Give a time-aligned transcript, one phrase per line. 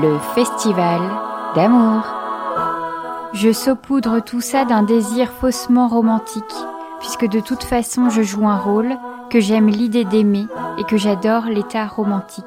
[0.00, 1.00] le festival
[1.54, 2.02] d'amour.
[3.32, 6.42] Je saupoudre tout ça d'un désir faussement romantique,
[7.00, 8.96] puisque de toute façon je joue un rôle,
[9.30, 10.46] que j'aime l'idée d'aimer
[10.78, 12.44] et que j'adore l'état romantique.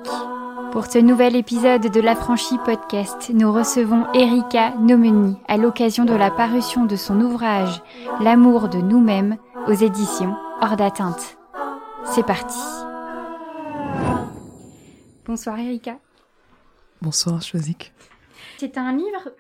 [0.72, 6.30] Pour ce nouvel épisode de l'Affranchi Podcast, nous recevons Erika Nomeni à l'occasion de la
[6.30, 7.82] parution de son ouvrage
[8.22, 9.38] L'amour de nous-mêmes
[9.68, 11.38] aux éditions Hors d'atteinte.
[12.06, 12.60] C'est parti.
[15.26, 15.98] Bonsoir Erika.
[17.02, 17.94] Bonsoir Choisic.
[18.58, 19.32] C'est un livre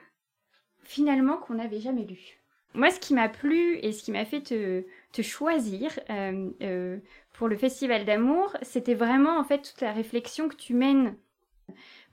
[0.83, 2.37] finalement qu'on n'avait jamais lu.
[2.75, 6.99] Moi, ce qui m'a plu et ce qui m'a fait te, choisir euh, euh,
[7.33, 11.17] pour le Festival d'amour, c'était vraiment en fait toute la réflexion que tu mènes,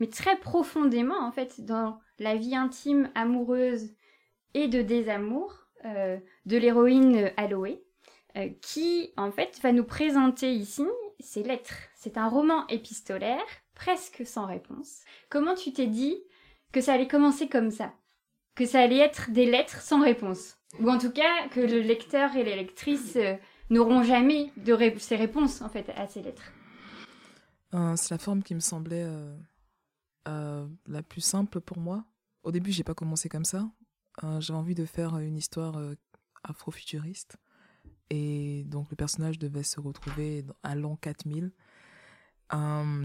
[0.00, 3.94] mais très profondément en fait dans la vie intime amoureuse
[4.54, 6.16] et de désamour euh,
[6.46, 7.84] de l'héroïne Aloé,
[8.62, 10.86] qui en fait va nous présenter ici
[11.20, 11.76] ses lettres.
[11.94, 13.44] C'est un roman épistolaire
[13.74, 15.00] presque sans réponse.
[15.28, 16.16] Comment tu t'es dit
[16.72, 17.92] que ça allait commencer comme ça?
[18.54, 20.56] Que ça allait être des lettres sans réponse?
[20.80, 23.34] Ou en tout cas que le lecteur et les lectrices euh,
[23.70, 26.52] n'auront jamais de ces réponses en fait à ces lettres?
[27.74, 29.06] Euh, C'est la forme qui me semblait
[30.28, 32.04] euh, la plus simple pour moi.
[32.42, 33.68] Au début, j'ai pas commencé comme ça.
[34.38, 35.76] J'avais envie de faire une histoire
[36.44, 37.36] afrofuturiste.
[38.10, 41.52] Et donc le personnage devait se retrouver à l'an 4000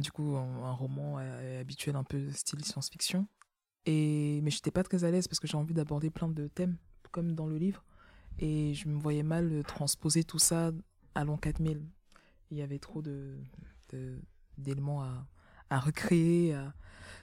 [0.02, 1.18] du coup, un, roman
[1.60, 3.28] habituel un peu style science-fiction.
[3.86, 6.78] Et, mais j'étais pas très à l'aise parce que j'ai envie d'aborder plein de thèmes,
[7.12, 7.84] comme dans le livre.
[8.38, 10.72] Et je me voyais mal transposer tout ça
[11.16, 11.82] à l'an 4000.
[12.52, 13.38] Il y avait trop de,
[14.58, 15.28] d'éléments à,
[15.70, 16.58] à, recréer,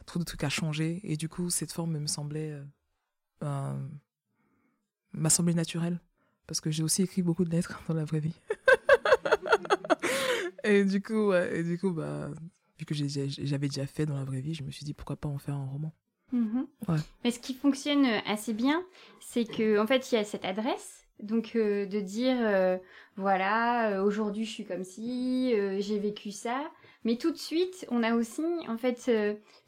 [0.07, 1.01] trop de trucs à changer.
[1.05, 2.61] Et du coup, cette forme me semblait,
[3.43, 3.87] euh,
[5.13, 6.01] m'a semblé naturelle.
[6.47, 8.35] Parce que j'ai aussi écrit beaucoup de lettres dans la vraie vie.
[10.67, 12.31] Et du coup, et du coup bah,
[12.79, 15.29] vu que j'avais déjà fait dans la vraie vie, je me suis dit pourquoi pas
[15.29, 15.93] en faire un roman.
[16.33, 16.67] Mhm.
[17.25, 18.85] Mais ce qui fonctionne assez bien,
[19.21, 21.07] c'est que en fait, il y a cette adresse.
[21.23, 22.77] Donc euh, de dire euh,
[23.17, 26.71] voilà euh, aujourd'hui je suis comme si j'ai vécu ça
[27.05, 29.11] mais tout de suite on a aussi en fait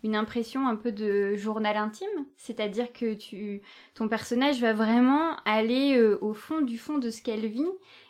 [0.03, 3.63] une impression un peu de journal intime c'est-à-dire que tu
[3.95, 7.65] ton personnage va vraiment aller au fond du fond de ce qu'elle vit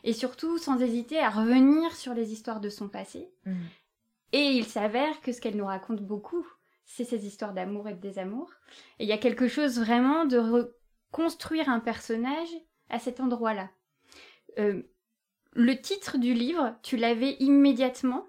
[0.04, 3.28] et surtout sans hésiter à revenir sur les histoires de son passé.
[3.44, 3.54] Mm.
[4.32, 6.46] Et il s'avère que ce qu'elle nous raconte beaucoup,
[6.84, 8.50] c'est ces histoires d'amour et de désamour.
[8.98, 12.48] Et il y a quelque chose vraiment de reconstruire un personnage
[12.90, 13.70] à cet endroit-là.
[14.58, 14.82] Euh,
[15.52, 18.26] le titre du livre, tu l'avais immédiatement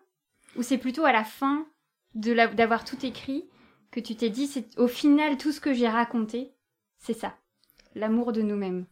[0.55, 1.67] ou c'est plutôt à la fin
[2.15, 3.49] d'avoir tout écrit
[3.91, 6.53] que tu t'es dit, c'est au final tout ce que j'ai raconté,
[6.97, 7.37] c'est ça,
[7.95, 8.85] l'amour de nous-mêmes.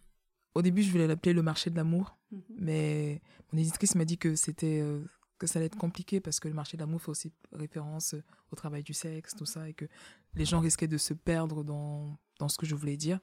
[0.56, 2.42] Au début, je voulais l'appeler le marché de l'amour Mhm.
[2.58, 5.04] Mais mon éditrice m'a dit que c'était euh,
[5.38, 8.16] que ça allait être compliqué parce que le marché de l'amour fait aussi référence
[8.52, 9.86] au travail du sexe, tout ça, et que
[10.34, 13.20] les gens risquaient de se perdre dans, dans ce que je voulais dire.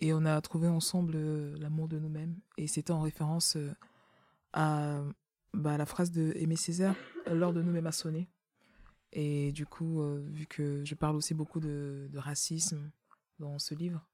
[0.00, 2.36] Et on a trouvé ensemble euh, l'amour de nous-mêmes.
[2.56, 3.72] Et c'était en référence euh,
[4.52, 5.02] à
[5.54, 6.94] bah, la phrase de Aimé Césaire,
[7.26, 8.28] L'heure de nous-mêmes a sonné.
[9.12, 12.90] Et du coup, vu que je parle aussi beaucoup de, racisme
[13.38, 14.06] dans ce livre,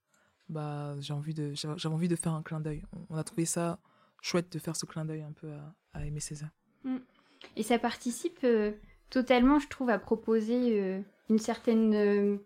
[0.49, 2.85] bah, j'ai envie, j'avais envie de faire un clin d'œil.
[3.09, 3.79] On a trouvé ça
[4.25, 5.53] chouette de faire ce clin d'œil un peu
[5.93, 6.51] à, Aimé Césaire.
[6.85, 6.97] Mm.
[7.57, 8.73] Et ça participe euh,
[9.11, 12.39] totalement, je trouve, à proposer euh, une certaine, euh,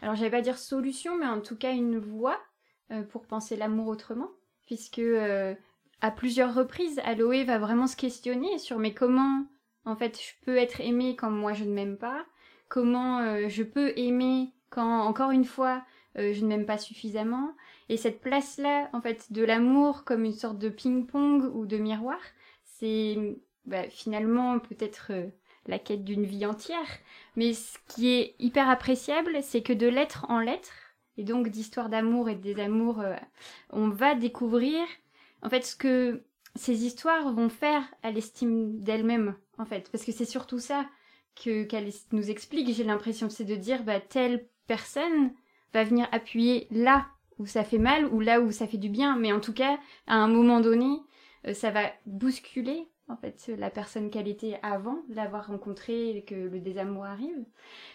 [0.00, 2.38] alors j'allais pas dire solution, mais en tout cas une voie
[3.10, 4.30] pour penser l'amour autrement,
[4.66, 5.00] puisque
[6.00, 9.44] à plusieurs reprises, Aloé va vraiment se questionner sur mais comment,
[9.84, 12.24] en fait, je peux être aimée quand moi je ne m'aime pas,
[12.68, 15.82] comment je peux aimer quand, encore une fois,
[16.16, 17.54] je ne m'aime pas suffisamment,
[17.90, 22.20] et cette place-là, en fait, de l'amour comme une sorte de ping-pong ou de miroir,
[22.62, 25.26] c'est bah, finalement peut-être euh,
[25.66, 26.86] la quête d'une vie entière.
[27.34, 30.72] Mais ce qui est hyper appréciable, c'est que de lettre en lettre,
[31.16, 33.16] et donc d'histoire d'amour et de désamour, euh,
[33.70, 34.86] on va découvrir
[35.42, 36.22] en fait ce que
[36.56, 39.88] ces histoires vont faire à l'estime d'elle-même, en fait.
[39.90, 40.86] Parce que c'est surtout ça
[41.36, 45.32] que qu'elle nous explique, j'ai l'impression, c'est de dire bah, telle personne
[45.72, 47.06] va venir appuyer là
[47.38, 49.16] où ça fait mal ou là où ça fait du bien.
[49.16, 51.00] Mais en tout cas, à un moment donné,
[51.46, 56.34] euh, ça va bousculer en fait la personne qu'elle était avant l'avoir rencontrée et que
[56.34, 57.44] le désamour arrive.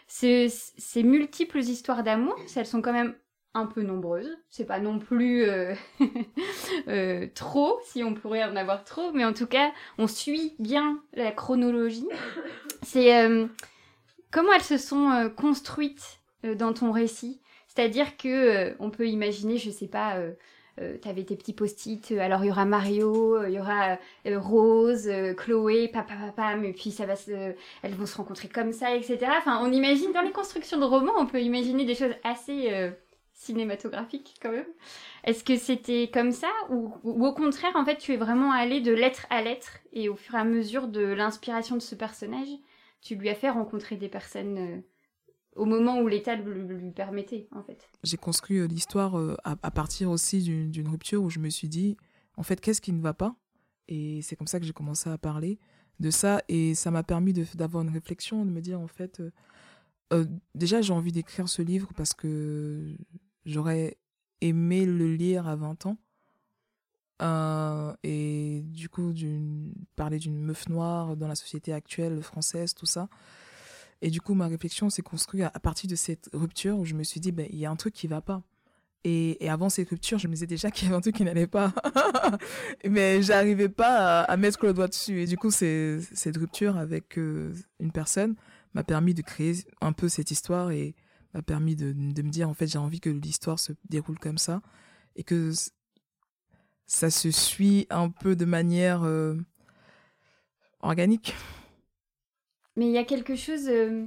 [0.07, 3.15] Ces, ces multiples histoires d'amour, elles sont quand même
[3.56, 4.38] un peu nombreuses.
[4.50, 5.74] C'est pas non plus euh,
[6.88, 11.02] euh, trop, si on pourrait en avoir trop, mais en tout cas, on suit bien
[11.13, 12.07] la chronologie.
[12.84, 13.28] C'est
[14.31, 17.42] comment elles se sont construites dans ton récit?
[17.75, 20.31] C'est-à-dire que euh, on peut imaginer, je sais pas, euh,
[20.80, 25.10] euh, tu avais tes petits post-it, alors il y aura Mario, il y aura Rose,
[25.38, 27.54] Chloé, papa, papa, mais puis ça va se,
[27.84, 29.19] elles vont se rencontrer comme ça, etc.
[29.38, 32.92] Enfin, on imagine dans les constructions de romans, on peut imaginer des choses assez
[33.36, 34.66] cinématographiques quand même.
[35.26, 38.94] Est-ce que c'était comme ça ou, au contraire, en fait, tu es vraiment allé de
[38.94, 42.48] lettre à lettre et au fur et à mesure de l'inspiration de ce personnage,
[43.02, 44.82] tu lui as fait rencontrer des personnes
[45.56, 47.88] au moment où l'État lui permettait, en fait?
[48.04, 51.98] J'ai construit euh, l'histoire euh, à, partir aussi d'une rupture où je me suis dit,
[52.36, 53.36] en fait, qu'est-ce qui ne va pas?
[53.88, 55.60] Et c'est comme ça que j'ai commencé à parler
[56.02, 59.22] de ça, et ça m'a permis d'avoir une réflexion, de me dire, en fait,
[60.14, 62.96] euh, déjà, j'ai envie d'écrire ce livre parce que
[63.45, 63.97] j'aurais
[64.42, 65.97] aimé le lire à 20 ans.
[68.03, 69.13] et du coup,
[69.95, 73.09] parler d'une meuf noire dans la société actuelle française, tout ça.
[74.01, 77.03] Et du coup, ma réflexion s'est construite à, partir de cette rupture où je me
[77.03, 78.44] suis dit, ben, il y a un truc qui va pas.
[79.03, 81.48] Et, avant cette rupture, je me disais déjà qu'il y avait un truc qui n'allait
[81.48, 81.74] pas.
[82.89, 85.21] Mais j'arrivais pas à, mettre le doigt dessus.
[85.21, 88.36] Et du coup, cette rupture avec euh, une personne
[88.74, 90.95] m'a permis de créer un peu cette histoire et
[91.36, 94.38] m'a permis de, de, me dire, en fait, j'ai envie que l'histoire se déroule comme
[94.38, 94.62] ça.
[95.16, 95.52] Et que
[96.88, 99.36] ça se suit un peu de manière euh,
[100.82, 101.36] organique.
[102.76, 104.06] Mais il y a quelque chose euh,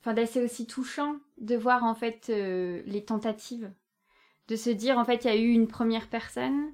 [0.00, 3.72] enfin, d'assez aussi touchant de voir en fait euh, les tentatives.
[4.48, 6.72] De se dire en fait il y a eu une première personne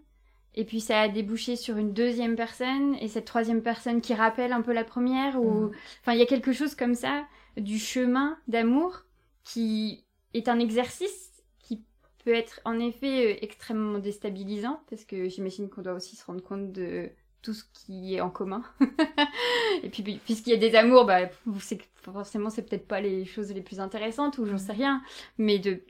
[0.55, 4.53] et puis ça a débouché sur une deuxième personne et cette troisième personne qui rappelle
[4.53, 5.73] un peu la première ou mm.
[6.01, 7.27] enfin il y a quelque chose comme ça
[7.59, 9.06] du chemin d'amour
[9.47, 10.05] qui
[10.35, 11.31] est un exercice
[11.63, 11.85] qui
[12.25, 16.43] peut être en effet euh, extrêmement déstabilisant parce que j'imagine qu'on doit aussi se rendre
[16.43, 17.11] compte de
[17.43, 18.65] tout ce qui est en commun.
[19.85, 21.29] et puis, puisqu'il y a des amours, bah,
[22.03, 25.01] forcément, c'est peut-être pas les choses les plus intéressantes, ou j'en sais rien,
[25.39, 25.81] mais de,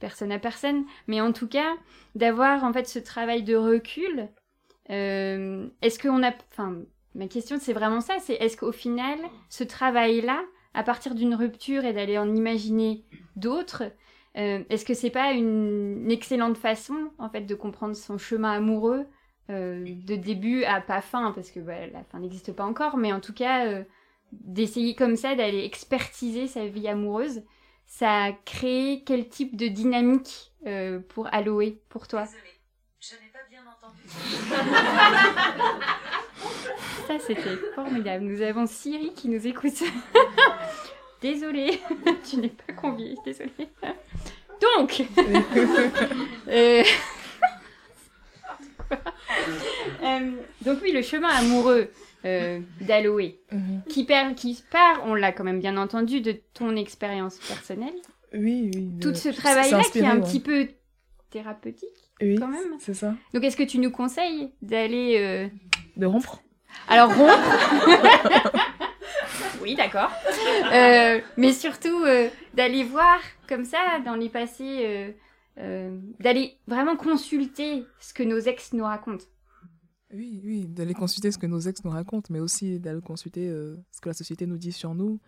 [0.00, 0.84] personne à personne.
[1.06, 1.76] Mais en tout cas,
[2.16, 4.28] d'avoir en fait ce travail de recul,
[4.90, 6.32] euh, est-ce qu'on a.
[6.50, 6.78] Enfin,
[7.14, 9.18] ma question, c'est vraiment ça c'est est-ce qu'au final,
[9.50, 10.42] ce travail-là,
[10.74, 13.04] à partir d'une rupture et d'aller en imaginer
[13.36, 13.84] d'autres,
[14.36, 19.06] euh, est-ce que c'est pas une excellente façon, en fait, de comprendre son chemin amoureux
[19.50, 23.12] euh, de début à pas fin, parce que bah, la fin n'existe pas encore, mais
[23.12, 23.82] en tout cas, euh,
[24.32, 27.42] d'essayer comme ça d'aller expertiser sa vie amoureuse,
[27.86, 30.52] ça a créé quel type de dynamique
[31.08, 32.24] pour Aloé, pour toi?
[32.24, 32.60] Désolée,
[33.00, 34.02] je n'ai pas bien entendu.
[37.08, 38.24] ça, c'était formidable.
[38.24, 39.82] Nous avons Siri qui nous écoute.
[41.22, 41.80] Désolée,
[42.28, 43.50] tu n'es pas conviée, désolée.
[44.60, 45.02] Donc,
[50.02, 50.30] Euh,
[50.62, 51.90] donc oui, le chemin amoureux
[52.24, 53.82] euh, d'Aloé, mhm.
[53.88, 54.06] qui,
[54.36, 57.92] qui part, on l'a quand même bien entendu, de ton expérience personnelle.
[58.32, 58.90] Oui, oui.
[59.00, 60.68] Tout ce travail-là qui est un petit peu
[61.30, 62.78] thérapeutique, oui, quand même.
[62.78, 63.14] c'est ça.
[63.34, 65.16] Donc est-ce que tu nous conseilles d'aller...
[65.18, 65.48] Euh,
[65.96, 66.42] de rompre
[66.88, 67.38] Alors rompre
[69.60, 70.10] Oui, d'accord.
[70.72, 72.04] Euh, mais surtout
[72.54, 73.18] d'aller voir
[73.48, 75.14] comme ça dans les passés
[75.60, 79.24] euh, d'aller vraiment consulter ce que nos ex nous racontent.
[80.14, 83.76] Oui, oui, d'aller consulter ce que nos ex nous racontent, mais aussi d'aller consulter euh,
[83.90, 85.18] ce que la société nous dit sur nous,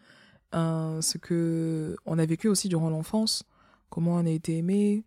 [0.54, 3.42] euh, ce que on a vécu aussi durant l'enfance,
[3.88, 5.04] comment on a été aimé.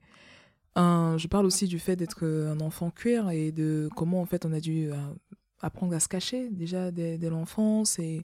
[0.76, 4.52] je parle aussi du fait d'être un enfant queer et de comment en fait on
[4.52, 4.90] a dû
[5.64, 8.24] apprendre à se cacher déjà dès, dès l'enfance et,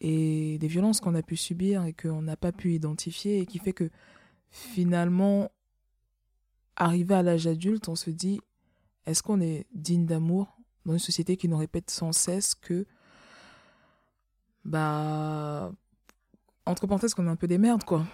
[0.00, 3.58] et des violences qu'on a pu subir et qu'on n'a pas pu identifier et qui
[3.58, 3.90] fait que
[4.50, 5.50] finalement
[6.76, 8.40] arrivé à l'âge adulte, on se dit
[9.06, 10.56] est-ce qu'on est digne d'amour
[10.86, 12.86] dans une société qui nous répète sans cesse que,
[14.64, 15.72] bah,
[16.66, 18.06] entre parenthèses, qu'on est un peu des merdes, quoi.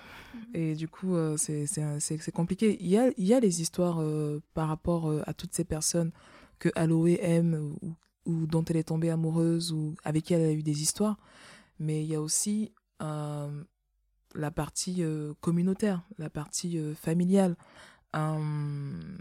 [0.55, 2.77] Et du coup, euh, c'est compliqué.
[2.81, 5.65] Il y a, il y a les histoires euh, par rapport euh, à toutes ces
[5.65, 6.13] personnes
[6.59, 7.95] que Aloé aime ou,
[8.29, 11.17] ou, dont elle est tombée amoureuse ou avec qui elle a eu des histoires.
[11.81, 15.03] Mais il y a aussi la partie
[15.41, 17.57] communautaire, la partie familiale.
[18.17, 19.19] Euh,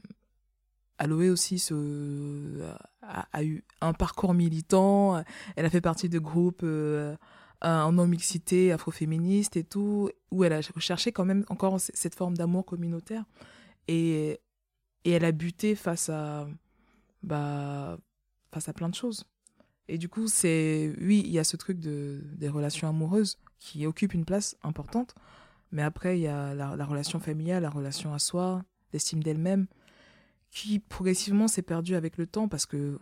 [0.99, 1.63] Aloé aussi
[3.03, 5.23] a, eu un parcours militant.
[5.55, 7.15] Elle a fait partie de groupes euh,
[7.61, 12.65] en non-mixité afroféministe et tout, où elle a recherché quand même encore cette forme d'amour
[12.65, 13.25] communautaire.
[13.87, 14.39] Et,
[15.05, 16.47] et elle a buté face à,
[17.21, 17.99] bah,
[18.51, 19.25] face à plein de choses.
[19.87, 23.85] Et du coup, c'est oui, il y a ce truc de, des relations amoureuses qui
[23.85, 25.15] occupent une place importante.
[25.71, 28.63] Mais après, il y a la relation familiale, la relation à soi,
[28.93, 29.67] l'estime d'elle-même,
[30.51, 32.99] qui progressivement s'est perdue avec le temps parce que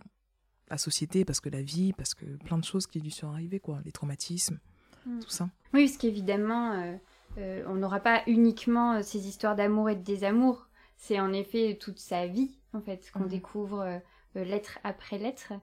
[0.69, 3.59] la société, parce que la vie, parce que plein de choses qui lui sont arrivées,
[3.59, 4.59] quoi, les traumatismes,
[5.05, 5.19] mm.
[5.19, 5.49] tout ça.
[5.73, 6.95] Oui, parce qu'évidemment, euh,
[7.37, 10.67] euh, on n'aura pas uniquement euh, ces histoires d'amour et de désamour.
[10.97, 13.27] c'est en effet toute sa vie, en fait, qu'on Mhm.
[13.27, 13.99] découvre euh,
[14.43, 15.53] lettre après lettre.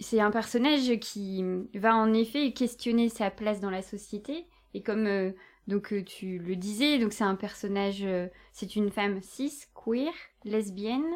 [0.00, 1.44] C'est un personnage qui
[1.74, 4.46] va en effet questionner sa place dans la société.
[4.74, 5.30] Et comme euh,
[5.66, 10.12] donc euh, tu le disais, donc c'est un personnage, euh, c'est une femme cis, queer,
[10.44, 11.06] lesbienne,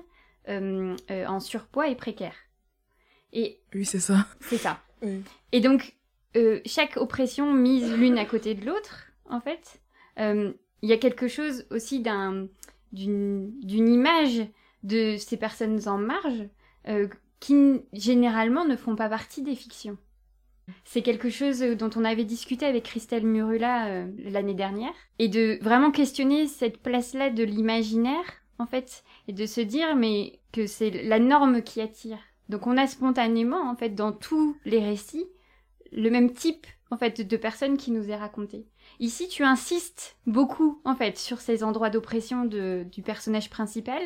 [0.48, 2.34] euh, euh, en surpoids et précaire.
[3.32, 4.26] Et Oui, c'est ça.
[4.40, 4.80] c'est ça.
[5.02, 5.22] Oui.
[5.52, 5.94] Et donc,
[6.36, 9.80] euh, chaque oppression mise l'une à côté de l'autre, en fait,
[10.18, 10.52] euh,
[10.82, 12.48] il y a quelque chose aussi d'un,
[12.92, 14.46] d'une, d'une image
[14.82, 16.48] de ces personnes en marge
[16.88, 17.08] euh,
[17.40, 19.98] qui généralement ne font pas partie des fictions.
[20.84, 25.58] C'est quelque chose dont on avait discuté avec Christelle Murula euh, l'année dernière, et de
[25.60, 28.24] vraiment questionner cette place-là de l'imaginaire,
[28.58, 32.18] en fait, et de se dire mais que c'est la norme qui attire.
[32.48, 35.26] Donc on a spontanément, en fait, dans tous les récits,
[35.90, 38.66] le même type, en fait, de personne qui nous est raconté.
[39.00, 44.02] Ici, tu insistes beaucoup, en fait, sur ces endroits d'oppression du personnage principal.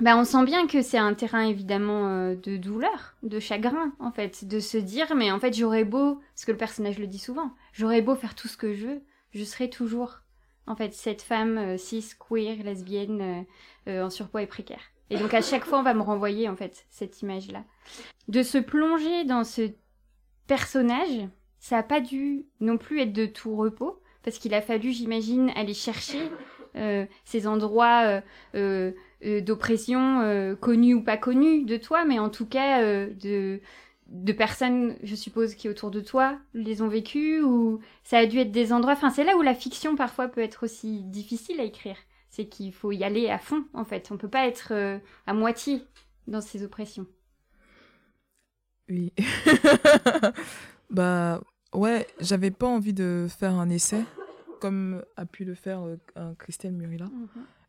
[0.00, 4.12] Bah, on sent bien que c'est un terrain, évidemment, euh, de douleur, de chagrin, en
[4.12, 7.18] fait, de se dire, mais en fait, j'aurais beau, ce que le personnage le dit
[7.18, 9.02] souvent, j'aurais beau faire tout ce que je veux,
[9.32, 10.20] je serai toujours,
[10.66, 14.82] en fait, cette femme euh, cis, queer, lesbienne, euh, euh, en surpoids et précaire.
[15.08, 17.64] Et donc, à chaque fois, on va me renvoyer, en fait, cette image-là.
[18.28, 19.70] De se plonger dans ce
[20.46, 21.28] personnage,
[21.66, 25.50] ça n'a pas dû non plus être de tout repos, parce qu'il a fallu, j'imagine,
[25.56, 26.30] aller chercher
[26.76, 28.22] euh, ces endroits
[28.54, 28.92] euh,
[29.24, 33.60] euh, d'oppression, connus ou pas connus de toi, mais en tout cas de,
[34.38, 38.52] personnes, je suppose, qui autour de toi les ont vécus, ou ça a dû être
[38.52, 38.92] des endroits...
[38.92, 41.96] Enfin, c'est là où la fiction, parfois, peut être aussi difficile à écrire.
[42.30, 44.12] C'est qu'il faut y aller à fond, en fait.
[44.12, 44.72] On peut pas être
[45.26, 45.82] à moitié
[46.28, 47.08] dans ces oppressions.
[48.88, 49.12] Oui.
[50.90, 51.40] bah
[51.74, 54.04] ouais, j'avais pas envie de faire un essai
[54.60, 57.06] comme a pu le faire euh, un Christelle Murila.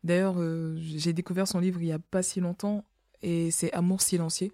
[0.04, 2.84] D'ailleurs, euh, j'ai découvert son livre il y a pas si longtemps
[3.22, 4.50] et c'est Amour silencieux,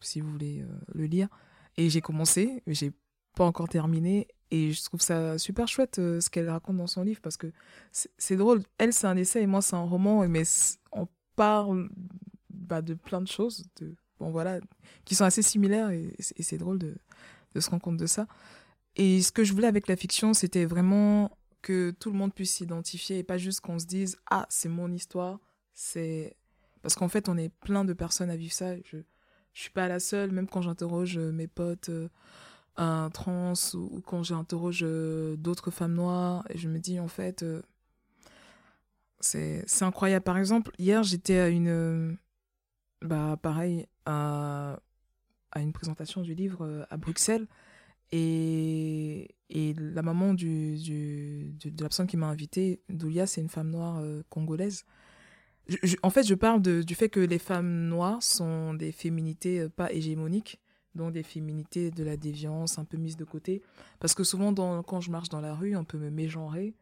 [0.00, 1.28] si vous voulez euh, le lire.
[1.76, 2.92] Et j'ai commencé, mais j'ai
[3.36, 7.02] pas encore terminé et je trouve ça super chouette euh, ce qu'elle raconte dans son
[7.04, 7.52] livre parce que
[7.92, 8.62] c'est drôle.
[8.78, 10.42] Elle, c'est un essai et moi, c'est un roman, mais
[10.92, 11.06] on
[11.36, 11.88] parle
[12.50, 14.58] bah, de plein de choses, de, bon voilà,
[15.04, 16.96] qui sont assez similaires et, c'est- et c'est drôle de,
[17.54, 18.26] de se rendre compte de ça.
[19.00, 22.52] Et ce que je voulais avec la fiction, c'était vraiment que tout le monde puisse
[22.52, 25.40] s'identifier et pas juste qu'on se dise ah c'est mon histoire,
[25.72, 26.36] c'est
[26.82, 28.76] parce qu'en fait on est plein de personnes à vivre ça.
[28.84, 28.98] Je
[29.54, 32.08] je suis pas la seule, même quand j'interroge euh, mes potes euh,
[32.76, 37.42] un trans ou, quand j'interroge euh, d'autres femmes noires, et je me dis en fait
[39.20, 40.24] c'est incroyable.
[40.24, 42.18] Par exemple, hier j'étais à une
[43.00, 44.78] bah pareil à
[45.52, 47.46] à une présentation du livre à Bruxelles
[48.12, 49.28] et,
[49.76, 53.98] la maman du, du- de la personne qui m'a invitée, Doulia, c'est une femme noire
[53.98, 54.84] euh, congolaise.
[56.02, 59.68] En fait, je parle de- du fait que les femmes noires sont des féminités euh,
[59.68, 60.60] pas hégémoniques,
[60.94, 63.62] donc des féminités de la déviance un peu mises de côté.
[64.00, 64.52] Parce que souvent,
[64.82, 66.74] quand je marche dans la rue, on peut me mégenrer.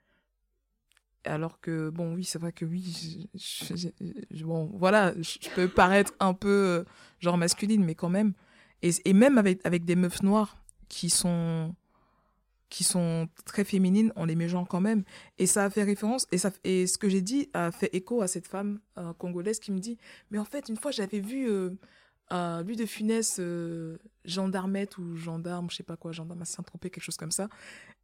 [1.25, 6.33] Alors que, bon, oui, c'est vrai que oui, je- bon, voilà, je peux paraître un
[6.33, 6.85] peu euh,
[7.21, 8.33] genre masculine, mais quand même.
[8.83, 10.57] Et, et même avec, avec des meufs noires
[10.88, 11.75] qui sont,
[12.68, 15.04] qui sont très féminines, on les mégenre quand même.
[15.38, 18.23] Et ça a fait référence, et, ça, et ce que j'ai dit a fait écho
[18.23, 19.99] à cette femme euh, congolaise qui me dit
[20.30, 21.71] Mais en fait, une fois, j'avais vu euh,
[22.33, 23.40] euh, lui de Funès,
[24.25, 27.49] gendarmette ou gendarme, je sais pas quoi, gendarme à Saint-Tropez, quelque chose comme ça.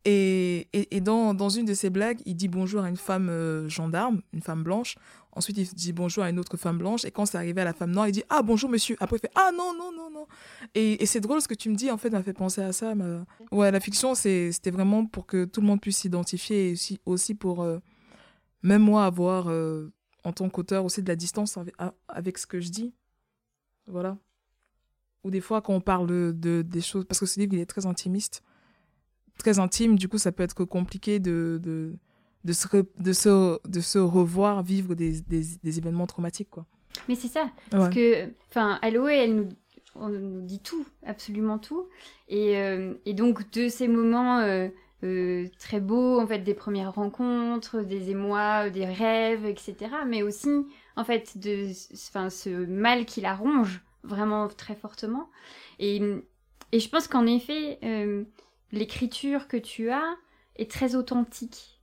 [0.07, 3.69] Et, et, et dans, dans une de ses blagues, il dit bonjour à une femme
[3.69, 4.97] gendarme, une femme blanche.
[5.37, 7.05] Ensuite, il dit bonjour à une autre femme blanche.
[7.05, 8.97] Et quand c'est arrivé à la femme noire, il dit Ah, bonjour monsieur.
[9.01, 10.27] Après, il fait Ah, non, non, non, non.
[10.75, 12.95] Et, c'est drôle ce que tu me dis, en fait, m'a fait penser à ça.
[13.51, 16.75] Ouais, la fiction, c'était vraiment pour que tout le monde puisse s'identifier et
[17.05, 17.79] aussi, pour, euh,
[18.63, 21.59] même moi, avoir, euh, en tant qu'auteur, aussi de la distance
[22.09, 22.95] avec, ce que je dis.
[23.87, 24.17] Voilà.
[25.25, 27.61] Ou des fois, quand on parle de, de- des choses, parce que ce livre, il
[27.61, 28.43] est très intimiste,
[29.39, 31.97] très intime, du coup, ça peut être compliqué de,
[32.45, 36.67] de, se, re- de, se, de se revoir vivre des, des, des événements traumatiques, quoi.
[37.09, 37.51] Mais c'est ça.
[37.71, 39.49] Parce que, enfin, Aloé, elle nous,
[39.97, 41.89] on nous dit tout, absolument tout.
[42.29, 44.69] Et, euh, et donc, de ces moments euh,
[45.03, 49.75] euh, très beaux, en fait, des premières rencontres, des émois, des rêves, etc.
[50.07, 50.49] Mais aussi,
[50.97, 55.31] en fait, de enfin, ce mal qui la ronge vraiment très fortement.
[55.81, 56.01] Et,
[56.73, 57.79] et je pense qu'en effet,
[58.73, 60.17] l'écriture que tu as
[60.57, 61.74] est très authentique.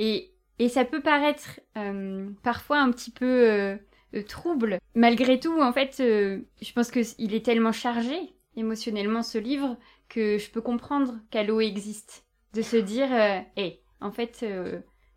[0.00, 3.76] Et, et ça peut paraître euh, parfois un petit peu euh,
[4.14, 4.78] euh, trouble.
[4.94, 8.16] Malgré tout, en fait, je pense qu'il est tellement chargé
[8.56, 9.76] émotionnellement ce livre
[10.08, 12.24] que je peux comprendre qu'Aloé existe.
[12.54, 14.44] De se dire, euh, Hey, en fait,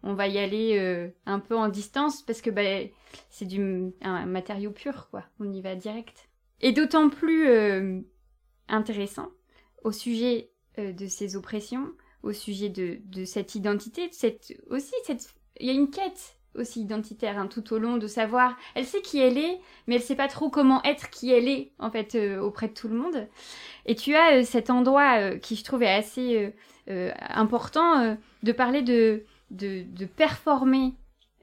[0.04, 2.86] on va y aller un peu en distance parce que bah,
[3.30, 5.24] c'est du un matériau pur, quoi.
[5.40, 6.28] On y va direct.
[6.60, 7.48] Et d'autant plus
[8.68, 9.30] intéressant
[9.86, 11.94] au sujet de ces oppressions,
[12.24, 16.38] au sujet de, de cette identité, de cette, aussi cette, il y a une quête
[16.56, 18.56] aussi identitaire hein, tout au long de savoir.
[18.76, 21.72] Elle sait qui elle est, mais elle sait pas trop comment être qui elle est
[21.80, 23.28] en fait auprès de tout le monde.
[23.86, 26.54] Et tu as cet endroit qui je trouve est assez
[26.88, 30.94] important de parler de de, performer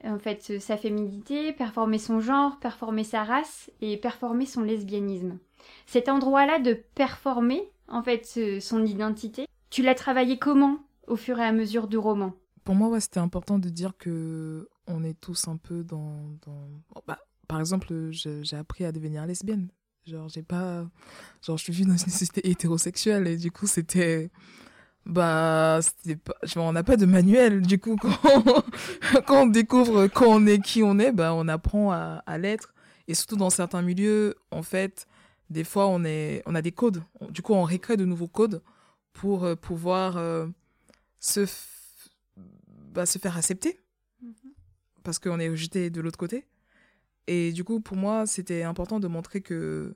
[0.05, 5.39] en fait sa féminité, performer son genre, performer sa race et performer son lesbianisme.
[5.87, 11.45] Cet endroit-là de performer en fait son identité, tu l'as travaillé comment au fur et
[11.45, 12.35] à mesure du roman?
[12.65, 16.37] Pour moi, c'était important de dire que on est tous un peu dans,
[17.07, 19.69] bah, par exemple, j'ai appris à devenir lesbienne.
[20.07, 20.87] Genre, j'ai pas,
[21.43, 24.31] genre, je suis vue dans une société hétérosexuelle et du coup, c'était
[25.07, 25.81] bah
[26.25, 27.63] pas on n'a pas de manuel.
[27.63, 27.97] Du coup
[29.27, 32.75] quand, on découvre quand on est qui on est bah on apprend à, à l'être.
[33.09, 35.07] Et surtout dans certains milieux en fait
[35.49, 37.03] des fois on est on a des codes.
[37.31, 38.63] Du coup on récrée de nouveaux codes
[39.13, 40.47] pour euh, pouvoir euh,
[41.19, 41.47] se
[42.93, 43.81] bah, se faire accepter
[44.25, 44.53] mm-hmm.
[45.03, 46.47] parce qu'on est rejeté de l'autre côté
[47.27, 49.95] et du coup pour moi c'était important de montrer que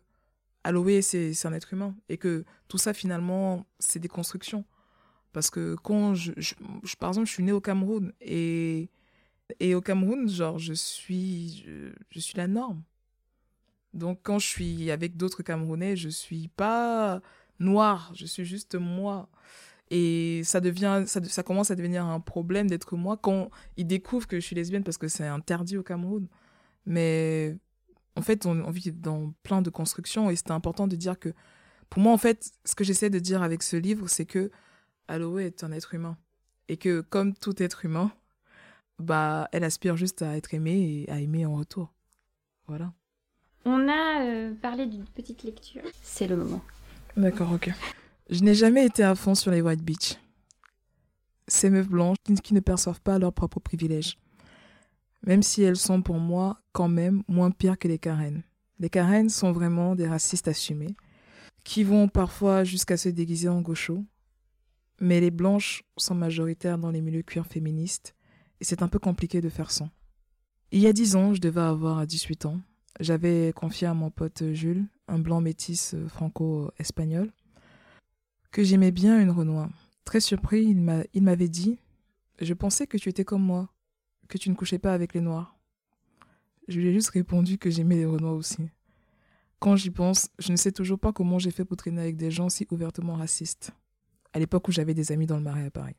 [0.62, 4.64] Aloé c'est un être humain et que tout ça finalement c'est des constructions
[5.34, 6.32] parce que quand je,
[7.00, 8.88] par exemple, je suis née au Cameroun et,
[9.58, 11.66] et au Cameroun, genre, je suis,
[12.10, 12.84] je, suis la norme.
[13.92, 17.20] Donc, quand je suis avec d'autres Camerounais, je suis pas
[17.58, 19.28] noire, je suis juste moi.
[19.90, 24.26] Et ça devient, ça, ça commence à devenir un problème d'être moi quand ils découvrent
[24.26, 26.26] que je suis lesbienne parce que c'est interdit au Cameroun.
[26.86, 27.56] Mais
[28.16, 31.32] en fait, on, on vit dans plein de constructions et c'était important de dire que,
[31.90, 34.50] pour moi, en fait, ce que j'essaie de dire avec ce livre, c'est que
[35.06, 36.16] Aloé est un être humain.
[36.68, 38.10] Et que comme tout être humain,
[38.98, 41.92] bah, elle aspire juste à être aimée et à aimer en retour.
[42.66, 42.92] Voilà.
[43.66, 45.82] On a euh, parlé d'une petite lecture.
[46.02, 46.62] C'est le moment.
[47.16, 47.70] D'accord, ok.
[48.30, 50.16] Je n'ai jamais été à fond sur les White Beach.
[51.46, 54.18] Ces meufs blanches qui ne perçoivent pas leurs propres privilèges.
[55.26, 58.42] Même si elles sont pour moi quand même moins pires que les Karen.
[58.80, 60.96] Les Karen sont vraiment des racistes assumés,
[61.62, 64.04] qui vont parfois jusqu'à se déguiser en gauchos,
[65.00, 68.14] mais les blanches sont majoritaires dans les milieux queer féministes
[68.60, 69.90] et c'est un peu compliqué de faire sans.
[70.72, 72.60] Il y a dix ans, je devais avoir 18 ans.
[73.00, 77.32] J'avais confié à mon pote Jules, un blanc métis euh, franco-espagnol,
[78.50, 79.68] que j'aimais bien une Renoir.
[80.04, 81.78] Très surpris, il m'avait dit
[82.40, 83.68] Je pensais que tu étais comme moi,
[84.28, 85.56] que tu ne couchais pas avec les Noirs.
[86.68, 88.68] Je lui ai juste répondu que j'aimais les Renois aussi.
[89.58, 92.30] Quand j'y pense, je ne sais toujours pas comment j'ai fait pour traîner avec des
[92.30, 93.72] gens si ouvertement racistes
[94.34, 95.96] à l'époque où j'avais des amis dans le Marais à Paris.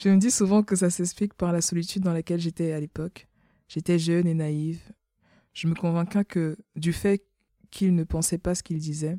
[0.00, 3.28] Je me dis souvent que ça s'explique par la solitude dans laquelle j'étais à l'époque.
[3.68, 4.80] J'étais jeune et naïve.
[5.52, 7.24] Je me convainquais que du fait
[7.74, 9.18] qu'ils ne pensaient pas ce qu'ils disaient,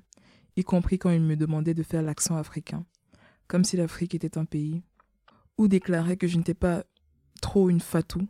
[0.55, 2.85] y compris quand ils me demandaient de faire l'accent africain,
[3.47, 4.81] comme si l'Afrique était un pays,
[5.57, 6.85] ou déclaraient que je n'étais pas
[7.41, 8.27] trop une fatou,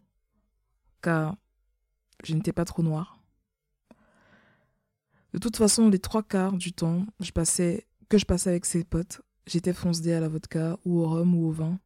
[1.02, 1.38] car
[2.24, 3.20] je n'étais pas trop noire.
[5.34, 7.26] De toute façon, les trois quarts du temps que
[8.18, 11.52] je passais avec ces potes J'étais foncée à la vodka ou au rhum ou au
[11.52, 11.80] vin.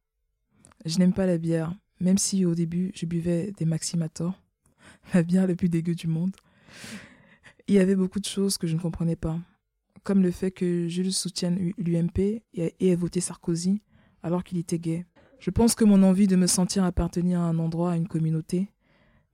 [0.86, 4.40] Je n'aime pas la bière, même si au début je buvais des Maximator,
[5.14, 6.34] la bière la plus dégueu du monde.
[7.70, 9.38] Il y avait beaucoup de choses que je ne comprenais pas,
[10.02, 13.80] comme le fait que Jules soutienne l'UMP et ait voté Sarkozy
[14.24, 15.06] alors qu'il était gay.
[15.38, 18.72] Je pense que mon envie de me sentir appartenir à un endroit, à une communauté,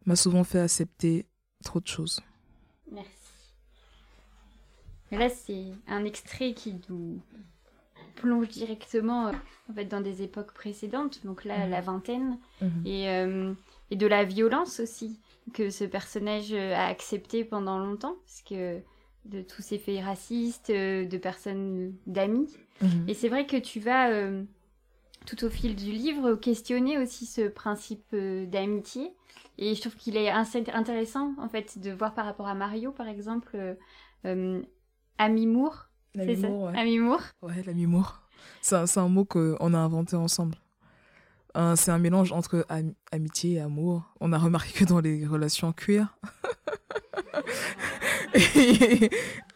[0.04, 1.24] m'a souvent fait accepter
[1.64, 2.20] trop de choses.
[2.92, 3.08] Merci.
[5.12, 7.18] là, c'est un extrait qui nous
[8.16, 9.32] plonge directement euh,
[9.70, 11.86] en fait dans des époques précédentes, donc là la mhm.
[11.86, 12.82] vingtaine, mhm.
[12.84, 13.54] et, euh,
[13.90, 15.18] et, de la violence aussi
[15.52, 18.80] que ce personnage euh, a accepté pendant longtemps, parce que
[19.24, 22.48] de tous ces faits racistes, de personnes d'amis.
[22.80, 23.08] Mhm.
[23.08, 24.08] Et c'est vrai que tu vas
[25.26, 29.10] tout au fil du livre questionner aussi ce principe d'amitié.
[29.58, 33.08] Et je trouve qu'il est intéressant en fait de voir par rapport à Mario par
[33.08, 33.76] exemple,
[35.18, 36.78] Amimour L'amimour, ouais.
[36.78, 37.20] Amimour.
[37.42, 38.22] Ouais, l'amimour.
[38.60, 40.56] C'est un, mot qu'on a inventé ensemble.
[41.76, 42.66] C'est un mélange entre
[43.12, 44.14] amitié et amour.
[44.20, 46.14] On a remarqué que dans les relations queer,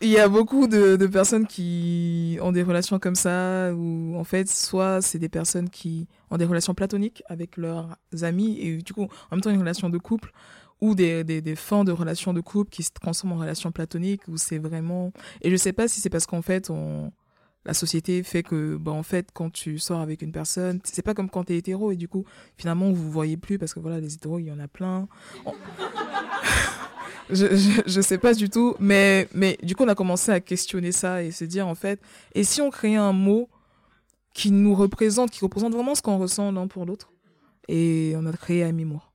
[0.00, 4.48] il y a beaucoup de, personnes qui ont des relations comme ça, où en fait,
[4.48, 9.04] soit c'est des personnes qui ont des relations platoniques avec leurs amis, et du coup,
[9.04, 10.32] en même temps, une relation de couple,
[10.80, 14.22] ou des, des, des, fins de relations de couple qui se transforment en relations platoniques,
[14.28, 15.12] où c'est vraiment...
[15.42, 17.12] Et je sais pas si c'est parce qu'en fait, on...
[17.64, 21.14] la société fait que, bah, en fait, quand tu sors avec une personne, c'est pas
[21.14, 22.24] comme quand tu es hétéro et du coup,
[22.56, 25.08] finalement, vous vous voyez plus parce que voilà, les hétéros, il y en a plein.
[27.30, 30.40] je, je, je, sais pas du tout, mais, mais du coup, on a commencé à
[30.40, 32.00] questionner ça et se dire, en fait,
[32.34, 33.48] et si on créait un mot
[34.32, 37.12] qui nous représente, qui représente vraiment ce qu'on ressent l'un pour l'autre?
[37.68, 39.09] Et on a créé Amimour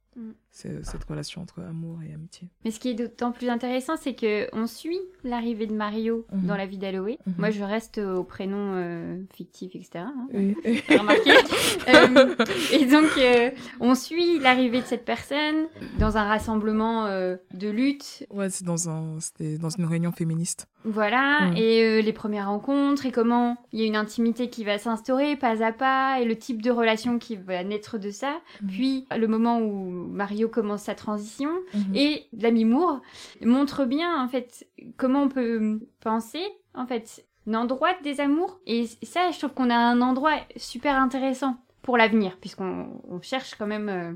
[0.55, 2.47] cette relation entre amour et amitié.
[2.63, 6.47] Mais ce qui est d'autant plus intéressant, c'est que on suit l'arrivée de Mario mhm.
[6.47, 7.19] dans la vie d'Aloé.
[7.25, 7.33] Mhm.
[7.37, 10.05] Moi, je reste au prénom euh, fictif, etc.
[10.05, 10.55] Hein, oui.
[10.89, 11.31] remarqué.
[11.89, 12.35] euh,
[12.71, 15.67] et donc, euh, on suit l'arrivée de cette personne
[15.99, 18.25] dans un rassemblement de lutte.
[18.29, 20.67] Ouais, c'est dans un, c'était dans une réunion féministe.
[20.87, 25.35] Voilà, et les premières rencontres, et comment il y a une intimité qui va s'instaurer
[25.35, 28.39] pas à pas, et le type de relation qui va naître de ça.
[28.61, 28.67] Mhm.
[28.69, 31.95] Puis, le moment où Mario commence sa transition, mhm.
[31.95, 33.01] et l'ami Moore
[33.41, 38.59] montre bien, en fait, comment on peut penser, en fait, l'endroit des amours.
[38.65, 43.67] Et ça, je trouve qu'on a un endroit super intéressant pour l'avenir, puisqu'on cherche quand
[43.67, 44.13] même euh,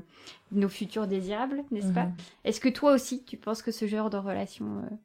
[0.50, 2.06] nos futurs désirables, n'est-ce pas?
[2.06, 2.14] Mhm.
[2.44, 4.96] Est-ce que toi aussi, tu penses que ce genre de relation euh,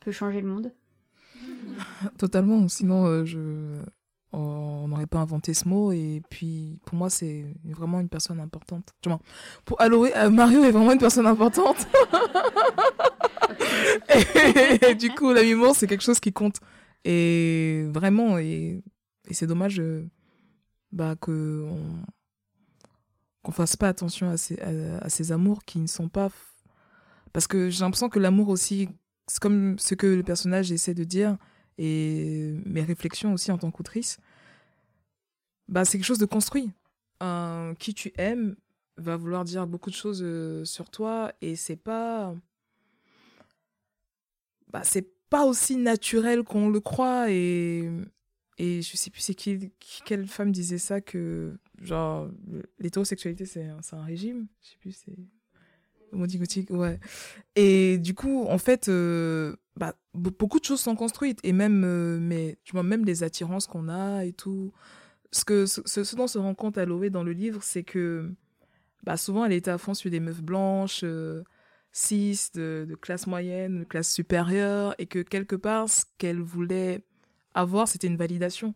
[0.00, 0.72] peut changer le monde?
[2.18, 2.66] Totalement.
[2.68, 3.38] Sinon, euh, je...
[4.32, 5.92] on n'aurait pas inventé ce mot.
[5.92, 8.94] Et puis, pour moi, c'est vraiment une personne importante.
[9.64, 11.86] Pour Aloé, euh, Mario est vraiment une personne importante.
[14.82, 16.56] et, du coup, l'amour, c'est quelque chose qui compte.
[17.04, 18.82] Et vraiment, et,
[19.28, 20.06] et c'est dommage euh,
[20.92, 21.78] bah, que on
[23.44, 26.28] qu'on fasse pas attention à ces, à ces amours qui ne sont pas
[27.32, 28.88] parce que j'ai l'impression que l'amour aussi
[29.28, 31.36] c'est comme ce que le personnage essaie de dire
[31.78, 34.18] et mes réflexions aussi en tant qu'autrice,
[35.68, 36.72] bah, c'est quelque chose de construit.
[37.78, 38.56] qui tu aimes
[38.96, 42.34] va vouloir dire beaucoup de choses euh, sur toi et c'est pas
[44.72, 47.88] bah, c'est pas aussi naturel qu'on le croit et
[48.58, 49.70] et je sais plus c'est qui,
[50.04, 52.28] quelle femme disait ça que genre
[52.78, 55.16] l'hétérosexualité c'est un, un régime je sais plus c'est
[56.12, 56.98] Maudit gothique, ouais.
[57.56, 61.40] Et du coup, en fait, euh, bah, beaucoup de choses sont construites.
[61.44, 64.72] Et même, euh, mais, tu vois, même les attirances qu'on a et tout.
[65.32, 68.30] Ce, que, ce, dont se rend compte Aloé dans le livre, c'est que
[69.04, 71.42] bah, souvent, elle était à fond sur des meufs blanches, euh,
[71.92, 77.04] cis, de, de, classe moyenne, de classe supérieure, et que quelque part, ce qu'elle voulait
[77.54, 78.74] avoir, c'était une validation.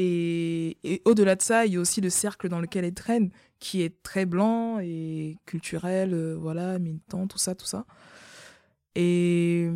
[0.00, 3.82] Et, au-delà de ça, il y a aussi le cercle dans lequel elle traîne, qui
[3.82, 7.84] est très blanc et culturel, euh, voilà, militant, tout ça, tout ça.
[8.94, 9.68] Et,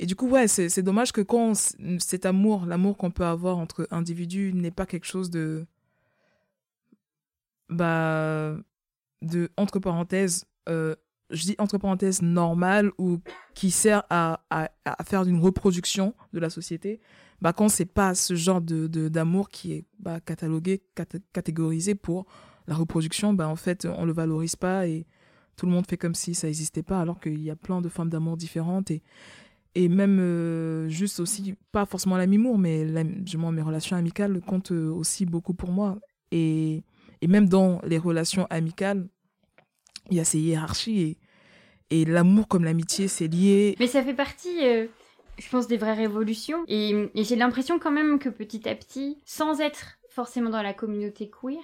[0.00, 1.54] du coup, ouais, c'est dommage que quand
[1.98, 5.66] cet amour, l'amour qu'on peut avoir entre individus n'est pas quelque chose de.
[7.70, 8.56] Bah.
[9.22, 10.94] de, entre parenthèses, euh,
[11.30, 13.20] je dis entre parenthèses normal ou
[13.54, 17.00] qui sert à, à faire une reproduction de la société,
[17.40, 20.82] bah, quand c'est pas ce genre de d'amour qui est bah, catalogué,
[21.32, 22.26] catégorisé pour
[22.66, 25.06] la reproduction, bah, en fait, on le valorise pas et
[25.56, 27.88] tout le monde fait comme si ça n'existait pas, alors qu'il y a plein de
[27.88, 29.02] formes d'amour différentes et,
[29.74, 35.54] et même euh, juste aussi, pas forcément l'amour, mais mes relations amicales comptent aussi beaucoup
[35.54, 35.98] pour moi.
[36.30, 36.82] Et,
[37.20, 39.08] et même dans les relations amicales,
[40.10, 41.18] il y a ces hiérarchies et,
[41.90, 43.76] et l'amour comme l'amitié, c'est lié.
[43.78, 44.86] Mais ça fait partie, euh,
[45.40, 46.64] je pense, des vraies révolutions.
[46.68, 51.30] Et, j'ai l'impression quand même que petit à petit, sans être forcément dans la communauté
[51.30, 51.62] queer,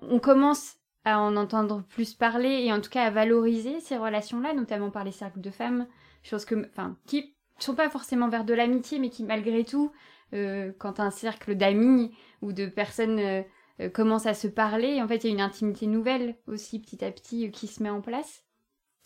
[0.00, 4.54] on commence à en entendre plus parler et en tout cas à valoriser ces relations-là,
[4.54, 5.86] notamment par les cercles de femmes,
[6.22, 9.92] choses que, enfin, qui sont pas forcément vers de l'amitié, mais qui malgré tout,
[10.34, 13.42] euh, quand un cercle d'amis ou de personnes euh,
[13.80, 17.04] euh, commence à se parler, en fait, il y a une intimité nouvelle aussi petit
[17.04, 18.44] à petit qui se met en place.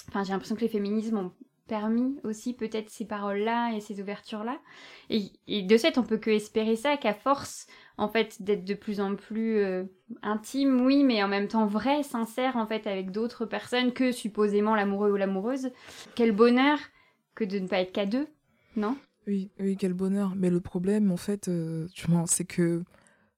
[0.09, 1.33] Enfin, j'ai l'impression que les féminismes ont
[1.71, 4.59] permis aussi peut-être ces paroles-là et ces ouvertures-là.
[5.09, 9.01] Et, de cette, on peut que espérer ça, qu'à force, en fait, d'être de plus
[9.01, 9.85] en plus euh,
[10.23, 14.75] intime, oui, mais en même temps vrai, sincère, en fait, avec d'autres personnes que supposément
[14.75, 15.71] l'amoureux ou l'amoureuse,
[16.17, 16.81] quel bonheur
[17.37, 18.27] que de ne pas être qu'à deux,
[18.75, 18.97] non?
[19.29, 20.33] Oui, oui, quel bonheur.
[20.35, 22.83] Mais le problème, en fait, euh, tu vois, c'est que,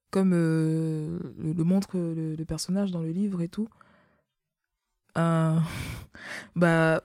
[0.09, 3.69] comme euh, le, montre le, personnage dans le livre et tout,
[6.55, 7.03] bah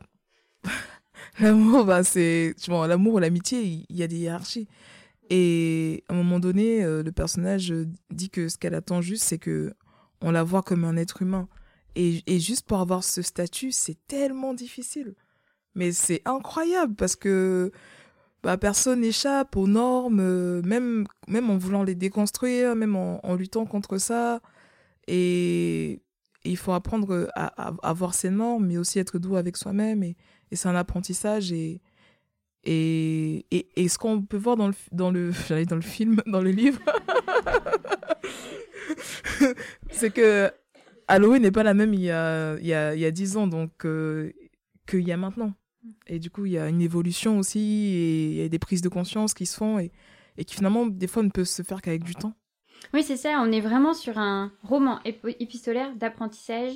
[1.40, 2.54] L'amour, bah, c'est.
[2.68, 4.68] L'amour ou l'amitié, il y, a des hiérarchies.
[5.30, 7.72] Et à un moment donné, euh, le personnage
[8.10, 9.72] dit que ce qu'elle attend juste, c'est que
[10.20, 11.48] on la voit comme un être humain.
[11.94, 15.14] Et, et juste pour avoir ce statut, c'est tellement difficile.
[15.74, 17.70] Mais c'est incroyable parce que
[18.42, 23.66] bah, personne n'échappe aux normes, euh, même, même en voulant les déconstruire, même en, luttant
[23.66, 24.40] contre ça.
[25.06, 26.00] Et,
[26.44, 30.02] il faut apprendre à, à, à, avoir ces normes, mais aussi être doux avec soi-même
[30.02, 30.16] et,
[30.50, 31.80] et c'est un apprentissage et,
[32.64, 36.20] Et, et, et ce qu'on peut voir dans le, dans le, j'allais dans le film,
[36.26, 36.80] dans le livre,
[39.90, 40.50] c'est que
[41.06, 43.36] Halloween n'est pas la même il y a, il y a, il y a 10
[43.36, 44.32] ans donc, euh,
[44.86, 45.52] qu'il y a maintenant.
[46.06, 48.82] Et du coup, il y a une évolution aussi et il y a des prises
[48.82, 49.92] de conscience qui se font et,
[50.36, 52.34] et qui finalement, des fois, ne peuvent se faire qu'avec du temps.
[52.92, 56.72] Oui, c'est ça, on est vraiment sur un roman ép- épistolaire d'apprentissage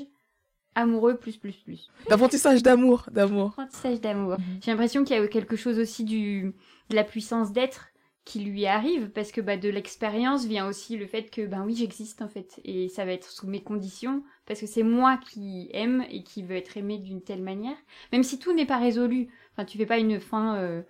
[0.74, 1.88] amoureux plus plus plus.
[2.08, 3.50] D'apprentissage d'amour, d'amour.
[3.50, 4.36] Apprentissage d'amour.
[4.60, 6.54] J'ai l'impression qu'il y a quelque chose aussi du,
[6.90, 7.92] de la puissance d'être
[8.24, 11.74] qui lui arrive parce que bah, de l'expérience vient aussi le fait que ben oui
[11.74, 15.68] j'existe en fait et ça va être sous mes conditions parce que c'est moi qui
[15.72, 17.76] aime et qui veut être aimé d'une telle manière
[18.12, 20.82] même si tout n'est pas résolu enfin tu fais pas une fin euh,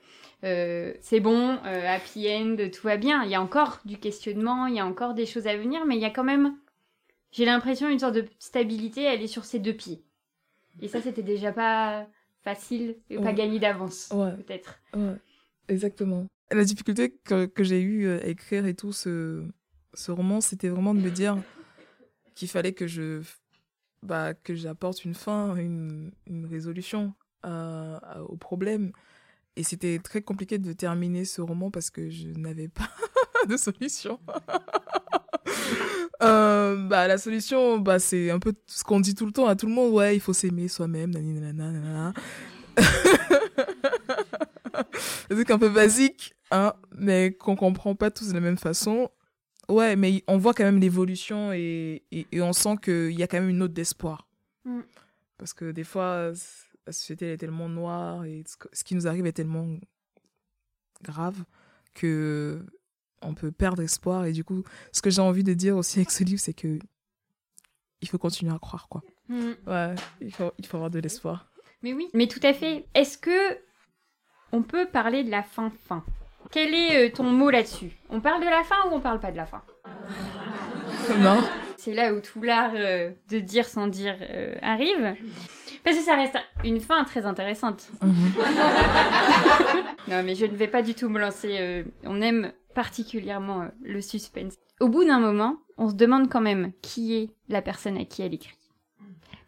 [0.44, 4.66] euh, c'est bon euh, happy end tout va bien il y a encore du questionnement
[4.66, 6.54] il y a encore des choses à venir mais il y a quand même
[7.32, 10.02] j'ai l'impression une sorte de stabilité elle est sur ses deux pieds
[10.80, 12.06] et ça c'était déjà pas
[12.42, 14.32] facile et pas gagné d'avance Ouais.
[14.36, 15.16] peut-être Ouais,
[15.68, 16.26] exactement.
[16.50, 19.42] La difficulté que, que j'ai eue à écrire et tout ce,
[19.94, 21.38] ce roman, c'était vraiment de me dire
[22.34, 23.22] qu'il fallait que je
[24.02, 28.92] bah, que j'apporte une fin, une, une résolution à- à- au problème.
[29.56, 32.88] Et c'était très compliqué de terminer ce roman parce que je n'avais pas
[33.48, 34.18] de solution.
[36.22, 39.56] Euh, bah, la solution, bah, c'est un peu ce qu'on dit tout le temps à
[39.56, 39.92] tout le monde.
[39.92, 41.12] Ouais, il faut s'aimer soi-même.
[41.12, 41.22] des
[45.30, 49.10] trucs un peu basiques, hein, mais qu'on comprend pas tous de la même façon.
[49.68, 53.26] Ouais, mais on voit quand même l'évolution et, et, et on sent qu'il y a
[53.26, 54.28] quand même une note d'espoir.
[54.64, 54.80] Mm.
[55.38, 56.32] Parce que des fois,
[56.86, 59.66] la société elle est tellement noire et ce qui nous arrive est tellement
[61.02, 61.44] grave
[61.94, 62.64] que
[63.22, 64.24] on peut perdre espoir.
[64.26, 66.78] Et du coup, ce que j'ai envie de dire aussi avec ce livre, c'est que
[68.00, 69.02] il faut continuer à croire, quoi.
[69.28, 69.50] Mm.
[69.66, 71.46] Ouais, il faut, il faut avoir de l'espoir.
[71.82, 72.08] Mais oui.
[72.14, 72.86] Mais tout à fait.
[72.94, 73.58] Est-ce que
[74.52, 76.04] on peut parler de la fin fin?
[76.50, 77.92] Quel est euh, ton mot là-dessus?
[78.10, 79.62] On parle de la fin ou on parle pas de la fin?
[81.18, 81.42] Non
[81.78, 85.16] C'est là où tout l'art euh, de dire sans dire euh, arrive.
[85.84, 87.88] Parce que ça reste une fin très intéressante.
[88.02, 88.32] Mhm.
[90.08, 91.56] Non, mais je ne vais pas du tout me lancer.
[91.60, 94.54] euh, on aime particulièrement euh, le suspense.
[94.80, 98.22] Au bout d'un moment, on se demande quand même qui est la personne à qui
[98.22, 98.56] elle écrit.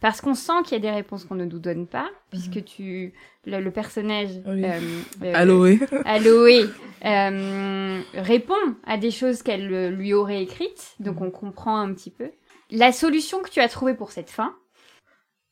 [0.01, 3.15] Parce qu'on sent qu'il y a des réponses qu'on ne nous donne pas, puisque tu,
[3.47, 4.63] le, le personnage, Oui.
[4.65, 5.81] euh, euh, Aloé.
[6.05, 6.65] Aloé,
[7.07, 12.31] euh, répond à des choses qu'elle lui aurait écrites, donc on comprend un petit peu.
[12.71, 14.55] La solution que tu as trouvée pour cette fin,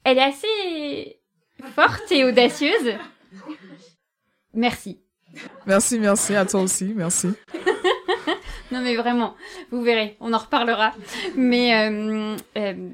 [0.05, 1.21] elle est assez
[1.75, 2.95] forte et audacieuse.
[4.55, 5.02] Merci.
[5.67, 7.29] Merci, merci à toi aussi, merci.
[8.71, 9.35] Non mais vraiment,
[9.71, 10.95] vous verrez, on en reparlera.
[11.37, 12.89] Mais euh, euh,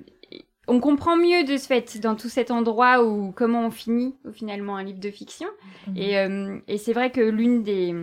[0.67, 4.77] on comprend mieux de ce fait dans tout cet endroit où comment on finit finalement
[4.77, 5.47] un livre de fiction.
[5.95, 7.95] Et, euh, et c'est vrai que l'une des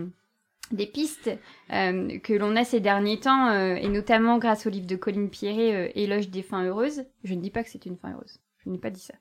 [0.72, 1.30] des pistes
[1.72, 5.30] euh, que l'on a ces derniers temps, euh, et notamment grâce au livre de Colline
[5.30, 8.38] Pierret, euh, Éloge des fins heureuses, je ne dis pas que c'est une fin heureuse,
[8.64, 9.14] je n'ai pas dit ça.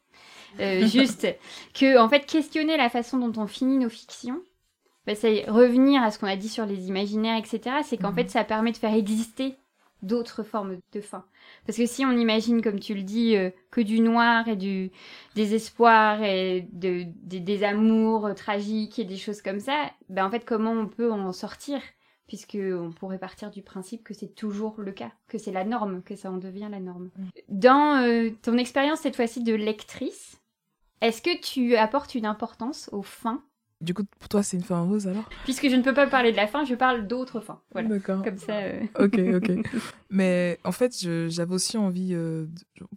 [0.88, 1.28] Juste
[1.74, 4.42] que, en fait, questionner la façon dont on finit nos fictions,
[5.08, 7.78] bah, c'est revenir à ce qu'on a dit sur les imaginaires, etc.
[7.84, 8.16] C'est qu'en Mhm.
[8.16, 9.56] fait, ça permet de faire exister
[10.02, 11.26] d'autres formes de fin.
[11.66, 14.92] Parce que si on imagine, comme tu le dis, euh, que du noir et du
[15.36, 20.46] désespoir et de, des- des amours tragiques et des choses comme ça, ben en fait,
[20.46, 21.80] comment on peut en sortir?
[22.28, 26.02] Puisque on pourrait partir du principe que c'est toujours le cas, que c'est la norme,
[26.02, 27.10] que ça en devient la norme.
[27.18, 27.24] Mm.
[27.50, 30.42] Dans euh, ton expérience cette fois-ci de lectrice,
[31.02, 33.44] est-ce que tu apportes une importance aux fins
[33.86, 36.32] Du coup, pour toi, c'est une fin heureuse alors Puisque je ne peux pas parler
[36.32, 37.62] de la fin, je parle d'autres fins.
[37.72, 37.88] Voilà.
[37.90, 38.24] D'accord.
[38.24, 38.58] Comme ça.
[38.58, 39.52] euh, Ok, ok.
[40.10, 40.94] Mais en fait,
[41.30, 42.14] j'avais aussi envie.
[42.14, 42.48] euh,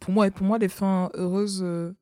[0.01, 1.92] pour moi, pour moi, les fins heureuses, euh,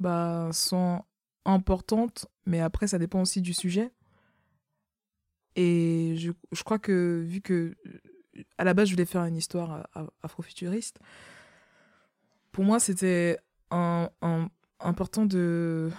[0.00, 1.02] bah, sont
[1.44, 3.90] importantes, mais après, ça dépend aussi du sujet.
[5.54, 7.76] Et je, je crois que vu que
[8.56, 9.86] à la base, je voulais faire une histoire
[10.22, 10.98] afrofuturiste,
[12.52, 13.38] pour moi, c'était
[14.80, 15.90] important de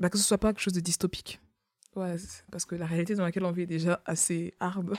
[0.00, 1.40] bah, que ce soit pas quelque chose de dystopique.
[1.96, 2.14] Ouais,
[2.52, 4.94] parce que la réalité dans laquelle on vit est déjà assez hard.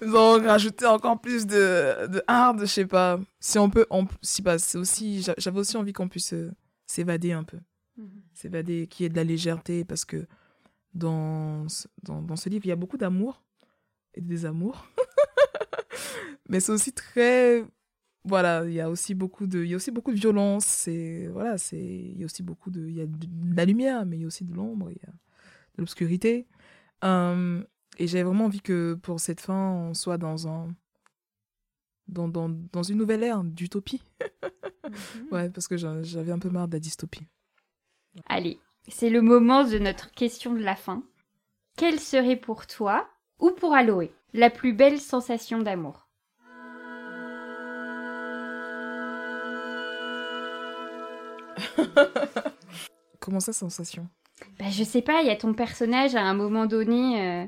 [0.00, 3.20] Donc, rajouter encore plus de, de hard, je sais pas.
[3.38, 6.50] Si on peut, on, si bah, c'est aussi, j'a- j'avais aussi envie qu'on puisse euh,
[6.86, 7.58] s'évader un peu,
[8.34, 10.26] s'évader, qu'il y ait de la légèreté, parce que
[10.94, 11.66] dans,
[12.02, 13.42] dans, dans ce livre, il y a beaucoup d'amour
[14.14, 14.86] et de désamour.
[16.48, 17.64] Mais c'est aussi très,
[18.26, 20.64] voilà, il y a aussi beaucoup de, il y a aussi beaucoup de violence.
[20.64, 24.04] C'est, voilà, c'est, il y a aussi beaucoup de, il y a de, la lumière,
[24.04, 26.46] mais il y a aussi de l'ombre, il y a de l'obscurité.
[27.04, 27.62] Euh,
[27.98, 30.68] et j'avais vraiment envie que pour cette fin, on soit dans un,
[32.08, 34.02] dans, dans, dans une nouvelle ère d'utopie.
[34.86, 35.26] Mhm.
[35.32, 37.26] Ouais, parce que j'avais un peu marre de la dystopie.
[38.28, 41.02] Allez, c'est le moment de notre question de la fin.
[41.76, 43.08] Quelle serait pour toi,
[43.40, 46.05] ou pour Aloé, la plus belle sensation d'amour?
[53.20, 54.08] Comment ça, sensation?
[54.58, 57.46] Bah, Je sais pas, il y a ton personnage à un moment donné euh,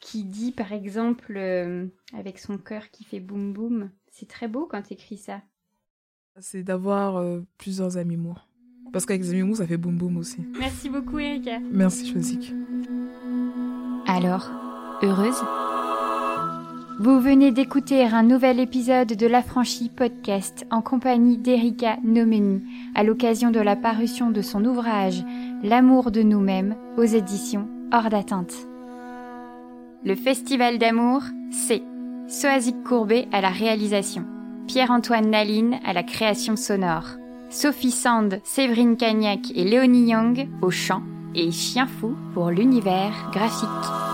[0.00, 3.90] qui dit, par exemple, euh, avec son cœur qui fait boum boum.
[4.10, 5.42] C'est très beau quand t'écris ça.
[6.40, 8.36] C'est d'avoir euh, plusieurs amis mots.
[8.92, 10.46] Parce qu'avec les amis ça fait boum boum aussi.
[10.58, 11.58] Merci beaucoup, Erika.
[11.60, 12.52] Merci, Choisic.
[14.06, 14.50] Alors,
[15.02, 15.42] heureuse?
[17.00, 22.62] Vous venez d'écouter un nouvel épisode de l'Affranchi Podcast en compagnie d'Erika Nomeni
[22.94, 25.24] à l'occasion de la parution de son ouvrage
[25.64, 28.54] L'amour de nous-mêmes aux éditions Hors d'atteinte.
[30.04, 31.82] Le Festival d'amour, c'est
[32.28, 34.24] Soazic Courbet à la réalisation,
[34.68, 37.16] Pierre-Antoine Naline à la création sonore,
[37.50, 41.02] Sophie Sand, Séverine Cagnac et Léonie Young au chant
[41.34, 44.13] et Chien Fou pour l'univers graphique.